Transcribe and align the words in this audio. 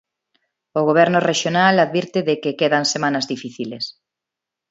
O 0.79 0.81
Goberno 0.89 1.19
rexional 1.29 1.75
advirte 1.77 2.19
de 2.27 2.35
que 2.41 2.57
quedan 2.59 2.85
semanas 2.93 3.25
difíciles. 3.33 3.83